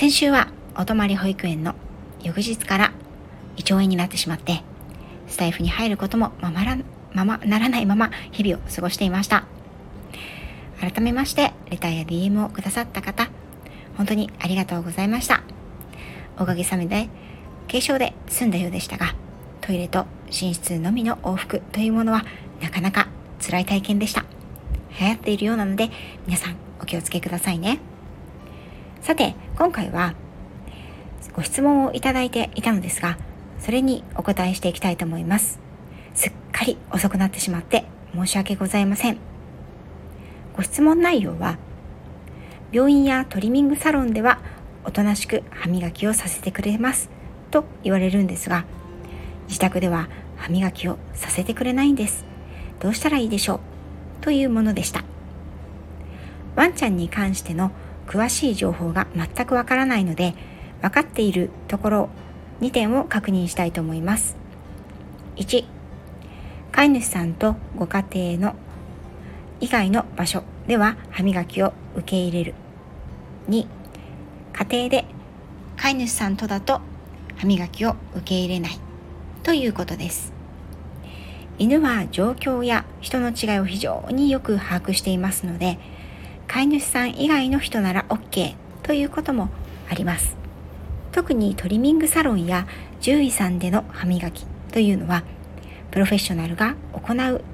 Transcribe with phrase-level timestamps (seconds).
[0.00, 1.74] 先週はお泊まり保育園の
[2.22, 2.92] 翌日から
[3.58, 4.62] 胃腸炎になってしまって
[5.26, 6.78] スタイフに入ることもままら
[7.12, 9.44] ままならないまま日々を過ごしていました。
[10.80, 13.28] 改めましてレターや DM をくださった方
[13.98, 15.42] 本当にありがとうございました。
[16.38, 17.10] おかげさまで
[17.68, 19.14] 軽症で済んだようでしたが
[19.60, 22.24] トイレと寝室のみの往復というものは
[22.62, 24.24] なかなか辛い体験でした。
[24.98, 25.90] 流行っているようなので
[26.26, 27.89] 皆さんお気をつけくださいね。
[29.02, 30.14] さて今回は
[31.34, 33.18] ご質問をいただいていたのですが
[33.58, 35.58] それにお答えしていきたいと思います。
[36.14, 37.84] すっかり遅くなってしまって
[38.14, 39.18] 申し訳ございません。
[40.56, 41.56] ご質問内容は
[42.72, 44.40] 病院やトリミングサロンでは
[44.84, 47.10] おとなしく歯磨きをさせてくれます
[47.50, 48.64] と言われるんですが
[49.48, 52.24] 自宅では歯磨きをさせてくれないんです。
[52.80, 53.60] どうしたらいいでしょう？
[54.20, 55.04] というものでした。
[56.54, 57.72] ワンちゃんに関しての
[58.10, 60.34] 詳しい情報が全くわからないので
[60.82, 62.08] 分かっているところ
[62.60, 64.36] 2点を確認したいと思います。
[65.36, 65.64] 1
[66.72, 68.04] 飼い主さんとご家
[68.36, 68.56] 庭の
[69.60, 72.54] 以外の場所では歯磨きを受け入れる。
[73.48, 73.68] 2
[74.54, 75.04] 家庭で
[75.76, 76.80] 飼い主さんとだと
[77.36, 78.80] 歯磨きを受け入れない。
[79.44, 80.32] ということです。
[81.58, 85.78] 犬は状況や人の違いを非常によく把握していますので
[86.50, 89.50] 飼い主さん以外の人なら OK ということも
[89.88, 90.36] あります。
[91.12, 92.66] 特にトリミングサロンや
[93.00, 95.22] 獣医さんでの歯磨きというのは
[95.92, 97.44] プロフェッショナルが行う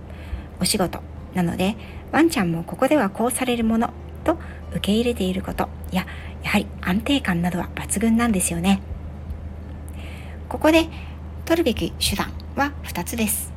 [0.62, 1.00] お仕事
[1.34, 1.76] なので
[2.10, 3.92] ワンちゃんもここではこうされるもの
[4.24, 4.38] と
[4.70, 6.06] 受け入れていることや
[6.42, 8.80] やはり安定感などは抜群なんですよね。
[10.48, 10.88] ここで
[11.44, 13.52] 取るべき手段は2つです。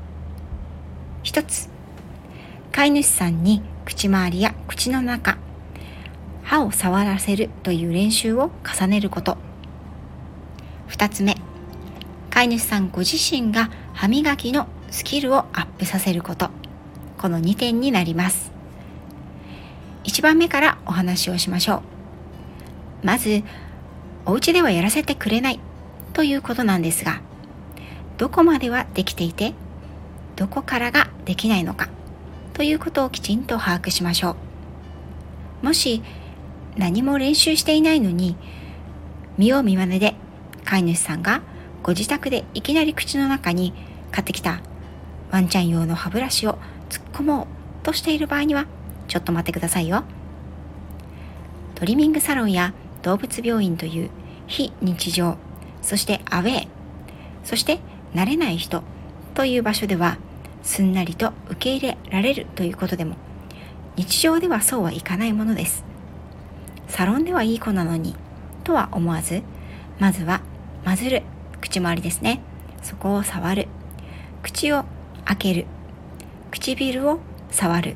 [1.23, 1.69] 1つ
[2.73, 5.39] 飼い主さんに口周りや口の中
[6.43, 9.35] 歯を触らせるという練習を重ねること。
[10.89, 11.35] 2つ目
[12.29, 16.51] 飼い主さんご自身が歯磨きのスキルをアップさせること。
[17.17, 18.51] この2点になります。
[20.03, 21.81] 1番目からお話をしましょ
[23.03, 23.07] う。
[23.07, 23.41] まず
[24.27, 25.59] お家ではやらせてくれない
[26.13, 27.21] ということなんですが
[28.19, 29.55] どこまではできていて
[30.35, 31.89] どこからができないのか。
[32.59, 34.35] ということをきちんと把握しましょ
[35.63, 35.65] う。
[35.65, 36.03] もし
[36.75, 38.35] 何も練習していないのに
[39.37, 40.13] 見よう見まねで
[40.65, 41.41] 飼い主さんが
[41.83, 43.73] ご自宅でいきなり口の中に
[44.11, 44.59] 買ってきた
[45.31, 46.59] ワンちゃん用の歯ブラシを
[46.89, 47.47] 突っ込も
[47.81, 48.65] うとしている場合には
[49.07, 50.03] ちょっと待ってくださいよ。
[51.75, 54.09] トリミングサロンや動物病院という
[54.47, 55.37] 非日常
[55.81, 56.67] そしてアウェー
[57.45, 57.79] そして
[58.13, 58.83] 慣れない人
[59.33, 60.17] という場所では
[60.69, 63.15] すんなりと受け入れられるということでも
[63.95, 65.83] 日常ではそうはいかないものです。
[66.87, 68.15] サロンではいい子なのに
[68.63, 69.41] とは思わず
[69.97, 70.41] まずは
[70.85, 71.23] 混ぜる
[71.59, 72.41] 口周りですね。
[72.83, 73.67] そこを触る。
[74.43, 74.85] 口を
[75.25, 75.65] 開ける。
[76.51, 77.19] 唇を
[77.49, 77.95] 触る。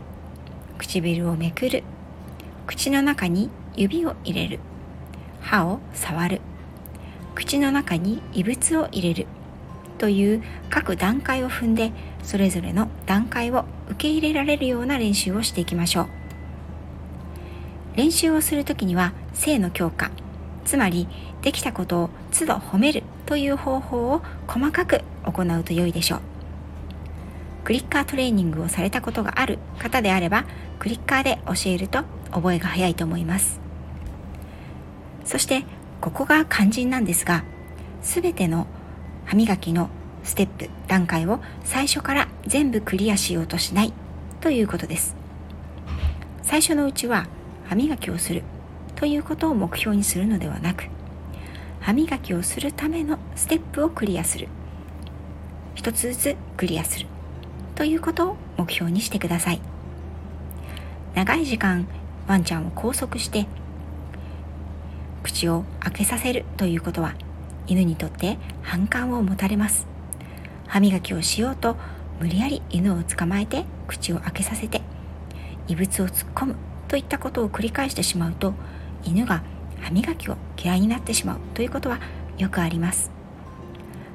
[0.80, 1.84] 唇をめくる。
[2.66, 4.60] 口の中に指を入れる。
[5.42, 6.42] 歯を触る。
[7.36, 9.28] 口の中に異物を入れる。
[10.00, 16.08] という各段階を踏んでそれぞれの段階を受け入れられるような練習をしていきましょう。
[17.96, 20.10] 練習をする時には性の強化
[20.66, 21.08] つまり
[21.42, 26.22] できたことを都度褒めるという方法を細かく行うと良いでしょう。
[27.66, 30.46] クリッカートレーニングをされたことがある方であれば
[30.80, 33.62] クリッカーで教えると覚えが早いと思います。
[35.24, 35.64] そして
[36.02, 37.46] ここが肝心なんですが
[38.02, 38.68] 全ての
[39.26, 39.90] 歯磨きの
[40.24, 43.94] ステップ段階を最初から全部クリアしようとしない
[44.42, 45.16] ということです。
[46.42, 47.28] 最初のうちは
[47.66, 48.44] 歯磨きをする
[48.96, 50.86] ということを目標にするのではなく
[51.80, 54.48] 歯磨きをするためのステップをクリアする。
[55.76, 57.08] 一つずつクリアする
[57.76, 59.62] ということを目標にしてください。
[61.16, 61.88] 長い時間
[62.28, 63.48] ワンちゃんを拘束して
[65.24, 67.16] 口を開けさせるということは
[67.68, 69.93] 犬にとって反感を持たれます。
[70.74, 71.76] 歯磨きをしようと
[72.20, 74.82] 無理やり犬を捕まえて口を開けさせて
[75.68, 76.56] 異物を突っ込む
[76.88, 78.56] といったことを繰り返してしまうと
[79.04, 79.44] 犬が
[79.82, 82.00] 歯磨きを嫌いになってしまうということは
[82.40, 83.12] よくあります。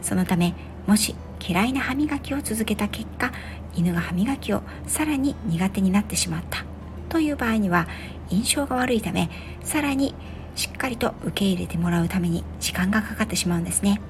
[0.03, 0.53] そのため
[0.89, 1.15] もし
[1.49, 3.31] 嫌いな歯磨きを続けた結果
[3.77, 6.65] 犬が歯磨きをさらに苦手になってしまった
[7.09, 7.87] という場合には
[8.31, 9.31] 印象が悪いため
[9.63, 10.13] さらに
[10.57, 14.01] しっかりと受け入れてもらうために時間がかかってしまうんですね。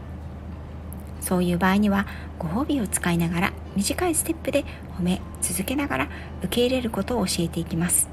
[1.28, 2.06] そういう場合には
[2.38, 4.64] ご褒美を使いながら短いステップで
[4.98, 6.08] 褒め続けながら
[6.38, 8.08] 受け入れることを教えていきます。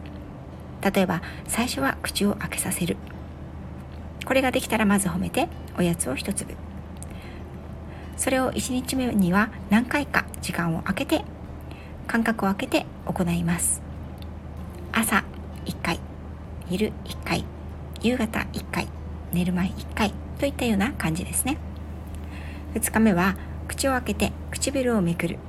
[0.82, 2.98] 例えば最初は口を開けさせる。
[4.26, 5.48] これができたらまず褒めて
[5.78, 6.56] おやつを1粒
[8.18, 11.24] それを1日目には何回か時間を空けて
[12.08, 13.82] 間隔を空けて行います。
[14.92, 15.24] 朝
[15.66, 16.02] 1回
[16.68, 17.46] 昼1回
[18.02, 18.90] 夕方1回
[19.32, 21.58] 寝る前1回といったような感じですね。
[22.76, 23.38] 2日目は
[23.70, 25.40] 口を開けて唇をめくる。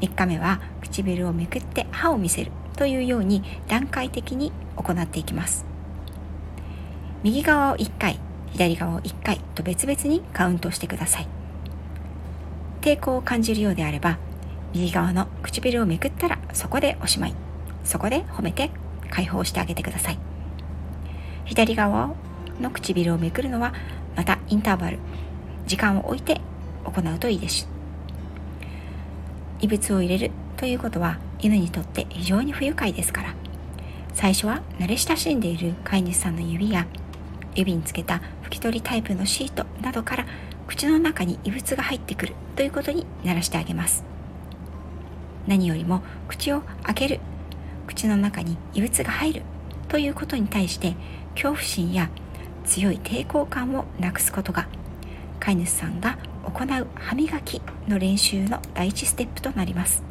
[0.00, 5.66] 3日目は唇をめくって歯を見せるというように段階的に行っていきます。
[7.22, 8.18] 右側を1回
[8.52, 11.28] 左側を1回と別々にカウントしてください。
[12.80, 14.18] 抵抗を感じるようであれば
[14.72, 17.34] 右側の唇をめくったらそこでおしまい。
[17.84, 18.70] そこで褒めて
[19.10, 20.18] 解放してあげてください。
[21.44, 22.14] 左側
[22.58, 23.74] の唇をめくるのは
[24.16, 24.98] またインターバル。
[25.66, 26.40] 時間を置いて
[26.84, 27.68] 行うといいです。
[29.60, 33.34] 異物を入れるということは犬にとって非常に不愉快ですから。
[34.12, 36.86] 最初は慣れ親しんでいる飼い主さんの指や
[37.54, 40.26] 指につけた拭き取りタイプのシートなどから
[40.66, 44.04] 口の中に異物が入ってくるということに慣らしてあげます。
[45.46, 47.20] 何よりも口を開ける。
[47.86, 49.42] 口の中に異物が入る
[49.88, 50.94] ということに対して
[51.34, 52.08] 恐怖心や
[52.64, 54.66] 強い抵抗感をなくすことが
[55.38, 60.02] 飼い主さんが行う歯磨きの練習の第一ステップとなります。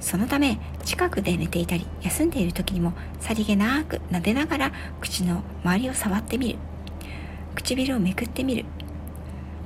[0.00, 6.58] そのため近くで寝ていたり休んでいる時にもさりげなく撫でながら口の周りを触ってみる。
[7.54, 8.64] 唇をめくってみる。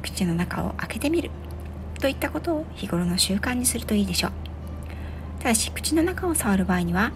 [0.03, 1.31] 口の中を開けてみる。
[1.99, 4.33] といったことを日頃の習慣にするといいでしょう。
[5.41, 7.13] ただし口の中を触る場合には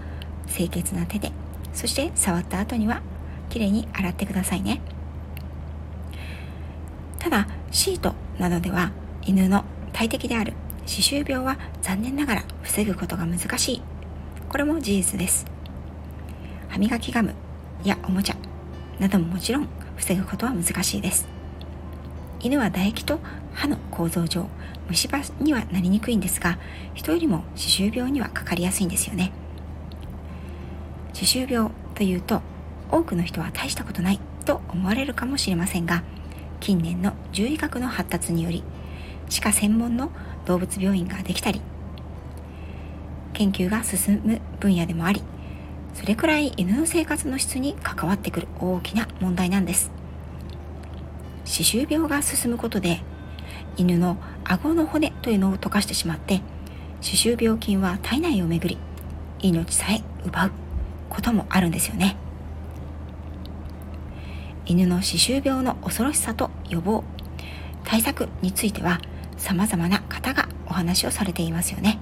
[0.49, 1.33] 清潔な手で
[1.73, 3.03] そして触った後には
[3.49, 4.81] きれいに洗ってくださいね。
[7.19, 8.93] ただシートなどでは
[9.23, 9.65] 犬の
[9.95, 10.53] 大敵である
[10.85, 13.83] 歯周病は残念ながら防ぐことが難しい。
[14.51, 15.47] これも事実です。
[16.69, 17.35] 歯磨きガム
[17.83, 18.37] やおもちゃ
[18.99, 21.27] などももちろん防ぐことは難しいです。
[22.41, 23.21] 犬は唾液と
[23.55, 24.47] 歯の構造上
[24.89, 26.59] 虫歯にはなりにくいんですが
[26.93, 29.33] 人よりも歯周病にはかかりやすいんですよね。
[31.15, 32.43] 歯周病というと
[32.91, 36.03] 多くの人は大したことないと思われるかもしれませんが
[36.61, 38.63] 近年の獣医学の発達により
[39.29, 40.11] 歯科専門の
[40.47, 41.61] 動物病院ができたり
[43.33, 45.23] 研究が進む分野でもあり
[45.95, 49.91] それくらい犬の生活の質に関わってくる大きな問題なんです。
[51.45, 53.01] 歯周病が進むことで
[53.77, 56.41] 犬の顎の骨というのを溶かしてしまって
[57.01, 58.79] 歯周病菌は体内を巡り
[59.41, 60.51] 命さえ奪う
[61.11, 62.17] こともあるんですよね。
[64.67, 67.05] 犬の歯周病の恐ろしさと予防。
[67.85, 69.01] 対策については
[69.37, 71.99] 様々な方がお話をされていますよね。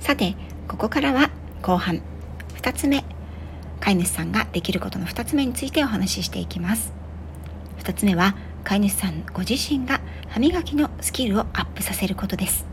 [0.00, 0.36] さて
[0.68, 1.30] ここからは
[1.62, 2.02] 後半。
[2.56, 3.04] 2つ目。
[3.80, 6.92] 飼い主さんができることの2つ目についてお話ししていきます。
[7.78, 12.64] 2つ目は飼い主さんご自身が歯磨きのスキルをアップさせることです。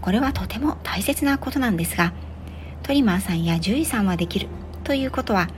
[0.00, 2.12] これはとても大切なことなんですが
[2.82, 4.48] トリマーさんや獣医さんはできる
[4.82, 5.48] ということは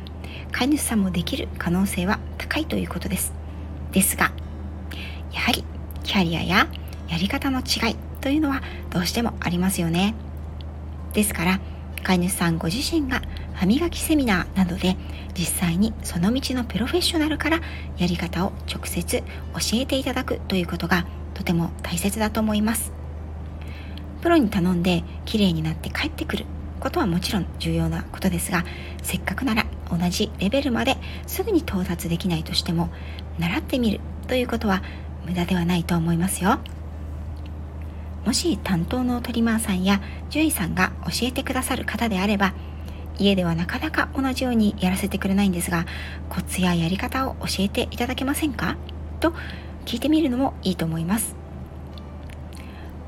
[0.52, 3.32] 飼い主さんもできる可能性は高いということです。
[3.92, 4.32] ですが
[5.32, 5.64] やはり
[6.02, 6.68] キャリアや
[7.08, 10.14] やり方の違いというのはどうしてもありますよね。
[11.12, 11.60] ですから
[12.02, 13.22] 飼い主さんご自身が
[13.54, 14.96] 歯磨きセミナーなどで
[15.36, 17.60] 実際にその道のプロフェッショナルから
[17.98, 19.24] やり方を直接教
[19.74, 22.92] えていただくということがとても大切だと思います。
[24.22, 26.46] プロに頼んで綺麗になって帰ってくる
[26.80, 28.64] ことはもちろん重要なことですが
[29.02, 32.90] せっかくなら同じレベルまですぐに到達できないとしても
[33.38, 34.82] 習ってみるということは
[35.26, 36.58] 無駄ではないと思いますよ。
[38.24, 40.00] もし担当のトリマーさんや
[40.30, 42.54] 獣医さんが教えてくださる方であれば
[43.18, 45.84] 家ではなかなか同じようにやらせてくれないんですが
[46.30, 48.76] コツややり方を教えていただけませんか？
[49.20, 49.34] と
[49.84, 51.36] 聞いてみるのもいいと思います。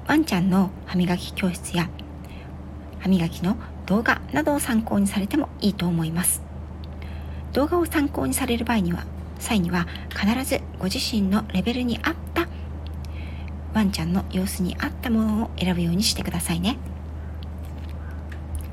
[0.06, 1.88] ワンちゃんの歯磨き教室や
[3.00, 3.56] 歯磨きの
[3.86, 6.45] 動画などを参考にされてもいいと思います。
[7.56, 9.06] 動画を参考にされる場合には
[9.38, 12.46] 際には必ずご自身のレベルに合った
[13.72, 16.76] ワンちゃんの様子に合ったものを選ぶようにしてくださいね。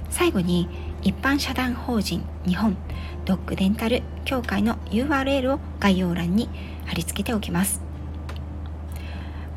[0.09, 0.67] 最後に
[1.01, 2.75] 一般社団法人日本
[3.23, 6.49] ドッグデンタル協会の URL を概要欄に
[6.85, 7.81] 貼り付けておきます。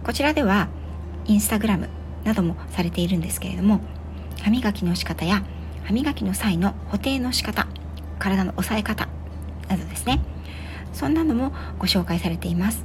[0.04, 0.68] こちらでは
[1.24, 1.88] インスタグラム
[2.22, 3.80] などもされているんですけれども
[4.40, 5.42] 歯磨きの仕方や
[5.82, 7.66] 歯磨きの際の補定の仕方
[8.20, 9.15] 体の押さえ方
[9.68, 10.20] などですね。
[10.92, 12.84] そんなのもご紹介されています。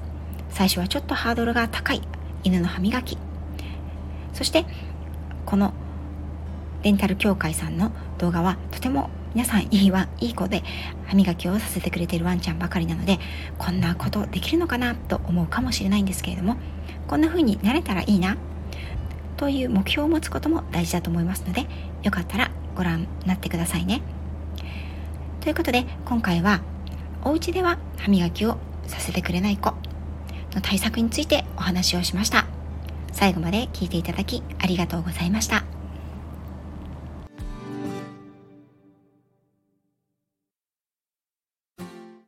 [0.50, 2.02] 最初はちょっとハードルが高い。
[2.44, 3.18] 犬の歯磨き。
[4.34, 4.66] そして
[5.46, 5.74] この
[6.84, 10.64] デンタル協会さんの動画はとても皆さんいいわいい子で
[11.06, 13.20] 歯磨きをさせてくれているワンちゃんばかりなので
[13.58, 16.58] こんなことできるのかなと思うかもしれないんですけれども
[17.08, 18.38] こんな風になれたらいいな
[19.38, 21.66] という目標を持つことも大事だと思いますので
[22.04, 24.02] よかったらご覧になってくださいね。
[25.40, 26.62] ということで今回は
[27.24, 29.74] お家では歯磨きをさせてくれない子
[30.54, 32.46] の対策についてお話をしました。
[33.12, 35.64] 最後まで聞いていただきありがとうございました。